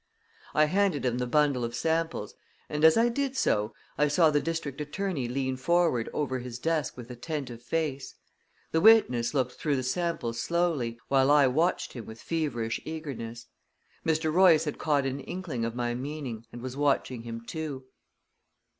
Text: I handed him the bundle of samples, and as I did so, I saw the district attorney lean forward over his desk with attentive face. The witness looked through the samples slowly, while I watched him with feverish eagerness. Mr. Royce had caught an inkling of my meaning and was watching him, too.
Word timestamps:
I 0.55 0.65
handed 0.65 1.05
him 1.05 1.19
the 1.19 1.27
bundle 1.27 1.63
of 1.63 1.75
samples, 1.75 2.33
and 2.69 2.83
as 2.83 2.97
I 2.97 3.07
did 3.07 3.37
so, 3.37 3.75
I 3.99 4.07
saw 4.07 4.31
the 4.31 4.41
district 4.41 4.81
attorney 4.81 5.27
lean 5.27 5.57
forward 5.57 6.09
over 6.11 6.39
his 6.39 6.57
desk 6.57 6.97
with 6.97 7.11
attentive 7.11 7.61
face. 7.61 8.15
The 8.71 8.81
witness 8.81 9.35
looked 9.35 9.51
through 9.51 9.75
the 9.75 9.83
samples 9.83 10.39
slowly, 10.41 10.97
while 11.07 11.29
I 11.29 11.45
watched 11.45 11.93
him 11.93 12.07
with 12.07 12.19
feverish 12.19 12.81
eagerness. 12.83 13.45
Mr. 14.03 14.33
Royce 14.33 14.63
had 14.63 14.79
caught 14.79 15.05
an 15.05 15.19
inkling 15.19 15.63
of 15.65 15.75
my 15.75 15.93
meaning 15.93 16.47
and 16.51 16.63
was 16.63 16.75
watching 16.75 17.21
him, 17.21 17.45
too. 17.45 17.83